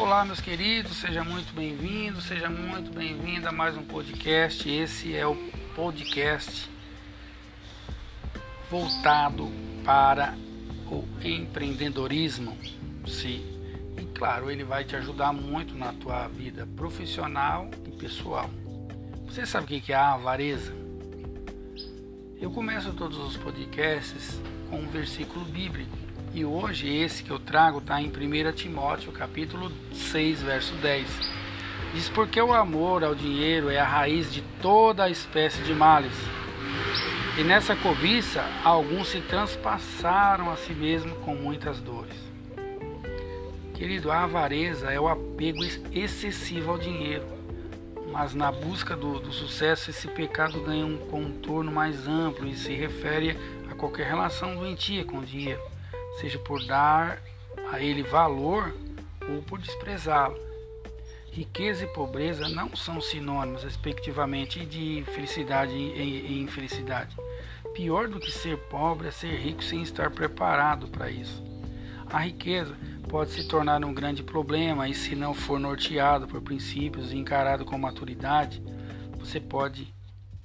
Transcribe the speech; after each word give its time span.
Olá, 0.00 0.24
meus 0.24 0.40
queridos, 0.40 0.96
seja 0.96 1.22
muito 1.22 1.52
bem-vindo, 1.52 2.22
seja 2.22 2.48
muito 2.48 2.90
bem-vinda 2.90 3.50
a 3.50 3.52
mais 3.52 3.76
um 3.76 3.82
podcast. 3.82 4.66
Esse 4.66 5.14
é 5.14 5.26
o 5.26 5.36
podcast 5.76 6.70
voltado 8.70 9.52
para 9.84 10.34
o 10.90 11.04
empreendedorismo. 11.22 12.56
Sim. 13.06 13.44
E 13.98 14.06
claro, 14.06 14.50
ele 14.50 14.64
vai 14.64 14.84
te 14.84 14.96
ajudar 14.96 15.34
muito 15.34 15.74
na 15.74 15.92
tua 15.92 16.28
vida 16.28 16.66
profissional 16.74 17.70
e 17.86 17.90
pessoal. 17.90 18.48
Você 19.26 19.44
sabe 19.44 19.66
o 19.66 19.82
que 19.82 19.92
é 19.92 19.96
a 19.96 20.14
avareza? 20.14 20.72
Eu 22.40 22.50
começo 22.50 22.94
todos 22.94 23.18
os 23.18 23.36
podcasts 23.36 24.40
com 24.70 24.78
um 24.78 24.88
versículo 24.88 25.44
bíblico 25.44 25.94
e 26.32 26.44
hoje 26.44 26.88
esse 26.88 27.24
que 27.24 27.30
eu 27.30 27.38
trago 27.38 27.78
está 27.78 28.00
em 28.00 28.08
1 28.08 28.52
Timóteo, 28.52 29.10
capítulo 29.10 29.70
6, 29.92 30.42
verso 30.42 30.74
10. 30.76 31.08
Diz 31.92 32.08
porque 32.08 32.40
o 32.40 32.52
amor 32.52 33.02
ao 33.02 33.14
dinheiro 33.16 33.68
é 33.68 33.80
a 33.80 33.84
raiz 33.84 34.32
de 34.32 34.40
toda 34.62 35.04
a 35.04 35.10
espécie 35.10 35.62
de 35.62 35.74
males. 35.74 36.12
E 37.36 37.42
nessa 37.42 37.74
cobiça, 37.74 38.44
alguns 38.62 39.08
se 39.08 39.20
transpassaram 39.22 40.50
a 40.50 40.56
si 40.56 40.72
mesmo 40.72 41.16
com 41.16 41.34
muitas 41.34 41.80
dores. 41.80 42.16
Querido, 43.74 44.12
a 44.12 44.22
avareza 44.22 44.92
é 44.92 45.00
o 45.00 45.08
apego 45.08 45.64
excessivo 45.90 46.72
ao 46.72 46.78
dinheiro. 46.78 47.26
Mas 48.12 48.34
na 48.34 48.52
busca 48.52 48.96
do, 48.96 49.18
do 49.18 49.32
sucesso, 49.32 49.90
esse 49.90 50.06
pecado 50.08 50.60
ganha 50.60 50.84
um 50.84 50.98
contorno 50.98 51.72
mais 51.72 52.06
amplo 52.06 52.46
e 52.46 52.56
se 52.56 52.72
refere 52.74 53.36
a 53.70 53.74
qualquer 53.74 54.06
relação 54.06 54.54
doentia 54.56 55.04
com 55.04 55.18
o 55.18 55.24
dinheiro 55.24 55.60
seja 56.20 56.38
por 56.38 56.64
dar 56.66 57.22
a 57.72 57.80
ele 57.80 58.02
valor 58.02 58.74
ou 59.28 59.42
por 59.42 59.58
desprezá-lo. 59.58 60.38
Riqueza 61.32 61.84
e 61.84 61.88
pobreza 61.88 62.48
não 62.48 62.74
são 62.74 63.00
sinônimos, 63.00 63.62
respectivamente, 63.62 64.66
de 64.66 65.04
felicidade 65.14 65.72
e 65.72 66.42
infelicidade. 66.42 67.16
Pior 67.72 68.08
do 68.08 68.18
que 68.18 68.32
ser 68.32 68.58
pobre 68.68 69.08
é 69.08 69.10
ser 69.12 69.36
rico 69.36 69.62
sem 69.62 69.80
estar 69.82 70.10
preparado 70.10 70.88
para 70.88 71.08
isso. 71.08 71.42
A 72.12 72.18
riqueza 72.18 72.76
pode 73.08 73.30
se 73.30 73.46
tornar 73.46 73.84
um 73.84 73.94
grande 73.94 74.24
problema 74.24 74.88
e, 74.88 74.94
se 74.94 75.14
não 75.14 75.32
for 75.32 75.60
norteado 75.60 76.26
por 76.26 76.42
princípios 76.42 77.12
e 77.12 77.16
encarado 77.16 77.64
com 77.64 77.78
maturidade, 77.78 78.60
você 79.16 79.38
pode 79.38 79.94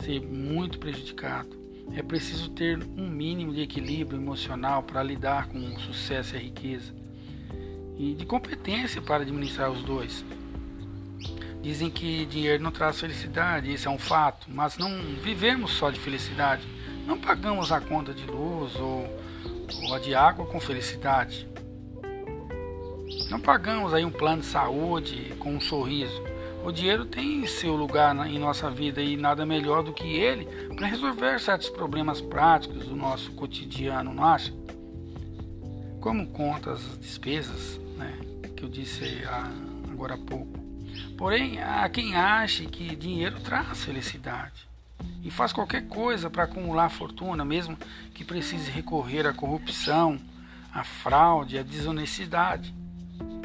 ser 0.00 0.20
muito 0.20 0.78
prejudicado. 0.78 1.65
É 1.94 2.02
preciso 2.02 2.50
ter 2.50 2.78
um 2.96 3.08
mínimo 3.08 3.54
de 3.54 3.62
equilíbrio 3.62 4.18
emocional 4.18 4.82
para 4.82 5.02
lidar 5.02 5.48
com 5.48 5.58
o 5.58 5.80
sucesso 5.80 6.34
e 6.34 6.38
a 6.38 6.40
riqueza, 6.40 6.94
e 7.98 8.14
de 8.14 8.26
competência 8.26 9.00
para 9.00 9.22
administrar 9.22 9.70
os 9.70 9.82
dois. 9.82 10.24
Dizem 11.62 11.90
que 11.90 12.26
dinheiro 12.26 12.62
não 12.62 12.70
traz 12.70 13.00
felicidade, 13.00 13.72
isso 13.72 13.88
é 13.88 13.90
um 13.90 13.98
fato, 13.98 14.46
mas 14.48 14.78
não 14.78 15.02
vivemos 15.22 15.72
só 15.72 15.90
de 15.90 15.98
felicidade. 15.98 16.62
Não 17.06 17.18
pagamos 17.18 17.72
a 17.72 17.80
conta 17.80 18.12
de 18.12 18.24
luz 18.26 18.76
ou, 18.76 19.08
ou 19.82 19.94
a 19.94 19.98
de 19.98 20.14
água 20.14 20.46
com 20.46 20.60
felicidade. 20.60 21.48
Não 23.30 23.40
pagamos 23.40 23.92
aí 23.92 24.04
um 24.04 24.10
plano 24.10 24.42
de 24.42 24.46
saúde 24.46 25.34
com 25.38 25.54
um 25.54 25.60
sorriso. 25.60 26.22
O 26.66 26.72
dinheiro 26.72 27.04
tem 27.04 27.46
seu 27.46 27.76
lugar 27.76 28.12
em 28.26 28.40
nossa 28.40 28.68
vida 28.68 29.00
e 29.00 29.16
nada 29.16 29.46
melhor 29.46 29.84
do 29.84 29.92
que 29.92 30.16
ele 30.16 30.46
para 30.74 30.88
resolver 30.88 31.38
certos 31.38 31.68
problemas 31.68 32.20
práticos 32.20 32.86
do 32.86 32.96
nosso 32.96 33.30
cotidiano, 33.34 34.12
não 34.12 34.24
acha? 34.24 34.52
Como 36.00 36.26
contas, 36.26 36.98
despesas, 37.00 37.78
né, 37.96 38.12
que 38.56 38.64
eu 38.64 38.68
disse 38.68 39.04
agora 39.88 40.14
há 40.14 40.18
pouco. 40.18 40.58
Porém, 41.16 41.62
há 41.62 41.88
quem 41.88 42.16
ache 42.16 42.66
que 42.66 42.96
dinheiro 42.96 43.38
traz 43.38 43.84
felicidade 43.84 44.66
e 45.22 45.30
faz 45.30 45.52
qualquer 45.52 45.86
coisa 45.86 46.28
para 46.28 46.42
acumular 46.42 46.88
fortuna, 46.88 47.44
mesmo 47.44 47.78
que 48.12 48.24
precise 48.24 48.72
recorrer 48.72 49.24
à 49.24 49.32
corrupção, 49.32 50.18
à 50.74 50.82
fraude, 50.82 51.58
à 51.58 51.62
desonestidade. 51.62 52.74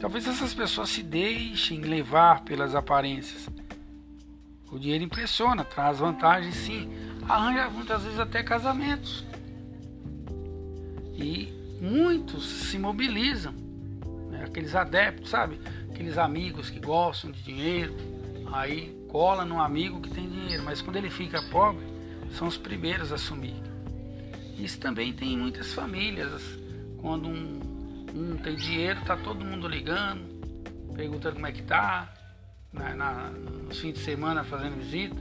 Talvez 0.00 0.28
essas 0.28 0.54
pessoas 0.54 0.90
se 0.90 1.02
deixem 1.02 1.80
levar 1.80 2.44
pelas 2.44 2.74
aparências. 2.74 3.48
O 4.70 4.78
dinheiro 4.78 5.02
impressiona, 5.02 5.64
traz 5.64 5.98
vantagens 5.98 6.54
sim, 6.54 6.90
arranja 7.28 7.68
muitas 7.70 8.02
vezes 8.04 8.20
até 8.20 8.42
casamentos. 8.42 9.24
E 11.14 11.52
muitos 11.80 12.46
se 12.46 12.78
mobilizam, 12.78 13.52
né? 14.30 14.44
aqueles 14.44 14.74
adeptos, 14.74 15.30
sabe? 15.30 15.58
Aqueles 15.90 16.16
amigos 16.16 16.70
que 16.70 16.78
gostam 16.78 17.32
de 17.32 17.42
dinheiro, 17.42 17.96
aí 18.52 18.96
cola 19.08 19.44
num 19.44 19.60
amigo 19.60 20.00
que 20.00 20.10
tem 20.10 20.28
dinheiro, 20.28 20.62
mas 20.62 20.80
quando 20.80 20.96
ele 20.96 21.10
fica 21.10 21.42
pobre, 21.50 21.84
são 22.32 22.46
os 22.46 22.56
primeiros 22.56 23.10
a 23.10 23.16
assumir. 23.16 23.56
Isso 24.58 24.78
também 24.78 25.12
tem 25.12 25.32
em 25.32 25.38
muitas 25.38 25.72
famílias, 25.72 26.42
quando 27.00 27.28
um 27.28 27.77
um 28.14 28.36
tem 28.36 28.56
dinheiro, 28.56 29.00
tá 29.04 29.16
todo 29.16 29.44
mundo 29.44 29.68
ligando, 29.68 30.22
perguntando 30.94 31.34
como 31.34 31.46
é 31.46 31.52
que 31.52 31.62
tá, 31.62 32.12
né, 32.72 32.94
na, 32.94 33.30
nos 33.30 33.78
fins 33.78 33.94
de 33.94 34.00
semana 34.00 34.44
fazendo 34.44 34.76
visita. 34.76 35.16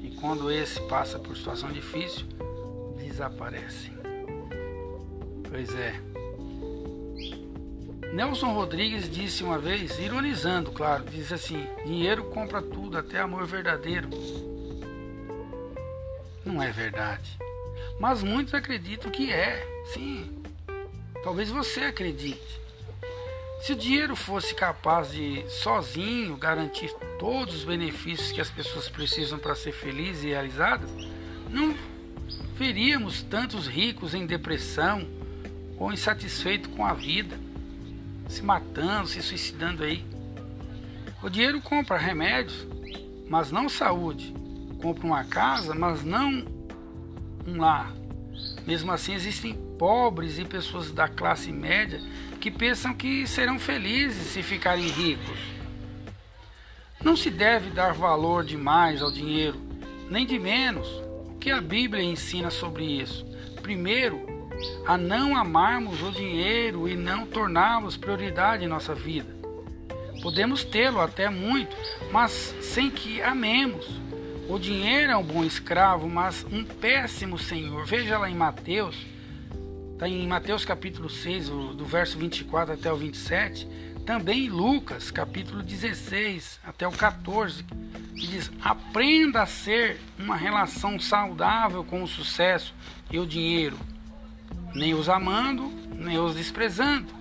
E 0.00 0.16
quando 0.20 0.50
esse 0.50 0.80
passa 0.88 1.18
por 1.18 1.36
situação 1.36 1.70
difícil, 1.70 2.26
desaparecem. 2.96 3.92
Pois 5.48 5.74
é. 5.74 6.00
Nelson 8.12 8.52
Rodrigues 8.52 9.10
disse 9.10 9.42
uma 9.42 9.58
vez, 9.58 9.98
ironizando, 9.98 10.70
claro, 10.70 11.04
disse 11.04 11.32
assim: 11.32 11.66
dinheiro 11.84 12.24
compra 12.24 12.60
tudo, 12.60 12.98
até 12.98 13.20
amor 13.20 13.46
verdadeiro. 13.46 14.08
Não 16.44 16.62
é 16.62 16.70
verdade. 16.72 17.38
Mas 17.98 18.22
muitos 18.22 18.52
acreditam 18.52 19.10
que 19.10 19.32
é, 19.32 19.64
sim. 19.94 20.41
Talvez 21.22 21.50
você 21.50 21.82
acredite. 21.82 22.60
Se 23.60 23.72
o 23.72 23.76
dinheiro 23.76 24.16
fosse 24.16 24.54
capaz 24.54 25.12
de 25.12 25.44
sozinho 25.48 26.36
garantir 26.36 26.92
todos 27.16 27.54
os 27.54 27.64
benefícios 27.64 28.32
que 28.32 28.40
as 28.40 28.50
pessoas 28.50 28.88
precisam 28.88 29.38
para 29.38 29.54
ser 29.54 29.70
felizes 29.70 30.24
e 30.24 30.28
realizadas, 30.28 30.90
não 31.48 31.76
veríamos 32.56 33.22
tantos 33.22 33.68
ricos 33.68 34.14
em 34.14 34.26
depressão 34.26 35.06
ou 35.78 35.92
insatisfeitos 35.92 36.74
com 36.74 36.84
a 36.84 36.92
vida, 36.92 37.38
se 38.28 38.42
matando, 38.42 39.06
se 39.06 39.22
suicidando 39.22 39.84
aí. 39.84 40.04
O 41.22 41.30
dinheiro 41.30 41.60
compra 41.60 41.96
remédios, 41.96 42.66
mas 43.28 43.52
não 43.52 43.68
saúde. 43.68 44.34
Compra 44.80 45.06
uma 45.06 45.24
casa, 45.24 45.72
mas 45.72 46.02
não 46.02 46.44
um 47.46 47.60
lar. 47.60 48.01
Mesmo 48.66 48.92
assim, 48.92 49.14
existem 49.14 49.54
pobres 49.78 50.38
e 50.38 50.44
pessoas 50.44 50.92
da 50.92 51.08
classe 51.08 51.50
média 51.50 52.00
que 52.40 52.50
pensam 52.50 52.94
que 52.94 53.26
serão 53.26 53.58
felizes 53.58 54.28
se 54.28 54.42
ficarem 54.42 54.86
ricos. 54.86 55.38
Não 57.02 57.16
se 57.16 57.30
deve 57.30 57.70
dar 57.70 57.92
valor 57.92 58.44
demais 58.44 59.02
ao 59.02 59.10
dinheiro, 59.10 59.60
nem 60.08 60.24
de 60.24 60.38
menos. 60.38 60.86
O 61.26 61.36
que 61.40 61.50
a 61.50 61.60
Bíblia 61.60 62.02
ensina 62.02 62.50
sobre 62.50 62.84
isso? 62.84 63.26
Primeiro, 63.60 64.24
a 64.86 64.96
não 64.96 65.36
amarmos 65.36 66.02
o 66.02 66.12
dinheiro 66.12 66.88
e 66.88 66.94
não 66.94 67.26
torná-los 67.26 67.96
prioridade 67.96 68.64
em 68.64 68.68
nossa 68.68 68.94
vida. 68.94 69.34
Podemos 70.22 70.62
tê-lo 70.62 71.00
até 71.00 71.28
muito, 71.28 71.76
mas 72.12 72.54
sem 72.60 72.90
que 72.90 73.20
amemos. 73.20 73.84
O 74.52 74.58
dinheiro 74.58 75.12
é 75.12 75.16
um 75.16 75.22
bom 75.24 75.42
escravo, 75.42 76.08
mas 76.08 76.44
um 76.52 76.62
péssimo 76.62 77.38
senhor. 77.38 77.86
Veja 77.86 78.18
lá 78.18 78.30
em 78.30 78.34
Mateus 78.34 78.94
Está 80.02 80.10
em 80.10 80.26
Mateus 80.26 80.64
capítulo 80.64 81.08
6, 81.08 81.48
do 81.48 81.84
verso 81.84 82.18
24 82.18 82.74
até 82.74 82.92
o 82.92 82.96
27. 82.96 83.68
Também 84.04 84.46
em 84.46 84.48
Lucas 84.48 85.12
capítulo 85.12 85.62
16 85.62 86.58
até 86.64 86.88
o 86.88 86.90
14, 86.90 87.62
que 88.16 88.26
diz: 88.26 88.50
Aprenda 88.60 89.42
a 89.42 89.46
ser 89.46 90.00
uma 90.18 90.36
relação 90.36 90.98
saudável 90.98 91.84
com 91.84 92.02
o 92.02 92.08
sucesso 92.08 92.74
e 93.12 93.18
o 93.20 93.24
dinheiro, 93.24 93.78
nem 94.74 94.92
os 94.92 95.08
amando, 95.08 95.72
nem 95.94 96.18
os 96.18 96.34
desprezando. 96.34 97.14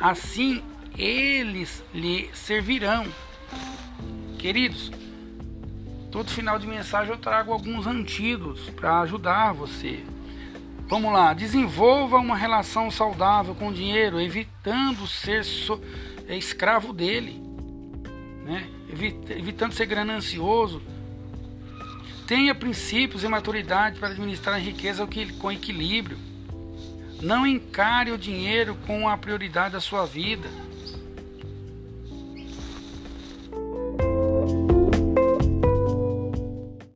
Assim 0.00 0.62
eles 0.96 1.84
lhe 1.92 2.30
servirão. 2.32 3.06
Queridos, 4.38 4.90
todo 6.10 6.30
final 6.30 6.58
de 6.58 6.66
mensagem 6.66 7.12
eu 7.12 7.18
trago 7.18 7.52
alguns 7.52 7.86
antídotos 7.86 8.70
para 8.70 9.00
ajudar 9.00 9.52
você 9.52 10.04
Vamos 10.90 11.12
lá, 11.12 11.32
desenvolva 11.32 12.16
uma 12.16 12.36
relação 12.36 12.90
saudável 12.90 13.54
com 13.54 13.68
o 13.68 13.72
dinheiro, 13.72 14.20
evitando 14.20 15.06
ser 15.06 15.44
so, 15.44 15.80
é, 16.26 16.36
escravo 16.36 16.92
dele, 16.92 17.40
né? 18.44 18.66
evitando 19.28 19.72
ser 19.72 19.86
ganancioso. 19.86 20.82
Tenha 22.26 22.56
princípios 22.56 23.22
e 23.22 23.28
maturidade 23.28 24.00
para 24.00 24.08
administrar 24.08 24.56
a 24.56 24.58
riqueza 24.58 25.08
com 25.38 25.52
equilíbrio. 25.52 26.18
Não 27.22 27.46
encare 27.46 28.10
o 28.10 28.18
dinheiro 28.18 28.76
com 28.84 29.08
a 29.08 29.16
prioridade 29.16 29.74
da 29.74 29.80
sua 29.80 30.04
vida. 30.04 30.48